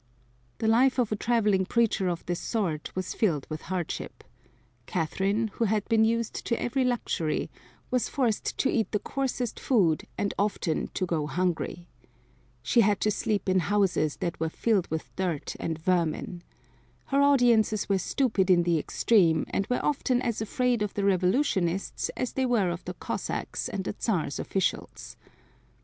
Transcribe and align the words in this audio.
The 0.57 0.67
life 0.67 0.97
of 0.97 1.11
a 1.11 1.15
traveling 1.15 1.63
preacher 1.67 2.07
of 2.07 2.25
this 2.25 2.39
sort 2.39 2.91
was 2.95 3.13
filled 3.13 3.45
with 3.51 3.61
hardship. 3.69 4.23
Catherine, 4.87 5.49
who 5.49 5.65
had 5.65 5.87
been 5.89 6.03
used 6.03 6.33
to 6.47 6.59
every 6.59 6.83
luxury, 6.83 7.51
was 7.91 8.09
forced 8.09 8.57
to 8.57 8.69
eat 8.71 8.91
the 8.91 8.97
coarsest 8.97 9.59
food 9.59 10.07
and 10.17 10.33
often 10.39 10.87
to 10.95 11.05
go 11.05 11.27
hungry. 11.27 11.87
She 12.63 12.81
had 12.81 12.99
to 13.01 13.11
sleep 13.11 13.47
in 13.47 13.59
houses 13.59 14.15
that 14.21 14.39
were 14.39 14.49
filled 14.49 14.89
with 14.89 15.15
dirt 15.15 15.55
and 15.59 15.77
vermin. 15.77 16.41
Her 17.13 17.21
audiences 17.21 17.87
were 17.87 17.99
stupid 17.99 18.49
in 18.49 18.63
the 18.63 18.79
extreme, 18.79 19.45
and 19.51 19.67
were 19.67 19.85
often 19.85 20.19
as 20.23 20.41
afraid 20.41 20.81
of 20.81 20.95
the 20.95 21.05
revolutionists 21.05 22.09
as 22.17 22.33
they 22.33 22.47
were 22.47 22.71
of 22.71 22.83
the 22.85 22.95
Cossacks 22.95 23.69
and 23.69 23.83
the 23.83 23.93
Czar's 24.01 24.39
officials. 24.39 25.15